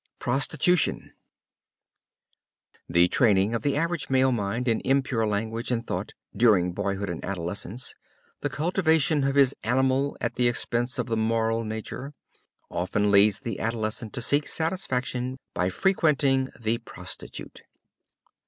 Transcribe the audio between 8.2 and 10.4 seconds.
the cultivation of his animal at